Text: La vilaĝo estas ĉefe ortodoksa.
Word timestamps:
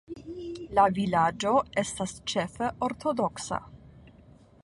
La 0.77 0.85
vilaĝo 0.95 1.51
estas 1.83 2.15
ĉefe 2.33 2.71
ortodoksa. 2.87 3.63